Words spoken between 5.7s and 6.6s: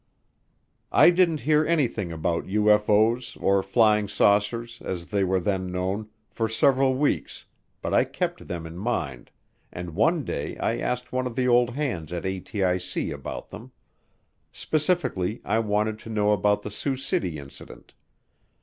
known, for